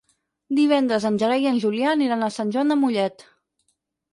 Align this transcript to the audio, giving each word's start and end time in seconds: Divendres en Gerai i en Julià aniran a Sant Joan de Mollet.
Divendres 0.59 1.03
en 1.09 1.19
Gerai 1.23 1.45
i 1.45 1.47
en 1.51 1.61
Julià 1.65 1.91
aniran 1.91 2.25
a 2.25 2.31
Sant 2.39 2.55
Joan 2.57 2.75
de 2.75 2.79
Mollet. 2.87 3.29